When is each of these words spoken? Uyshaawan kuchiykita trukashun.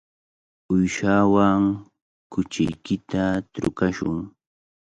Uyshaawan 0.73 1.61
kuchiykita 2.31 3.23
trukashun. 3.53 4.15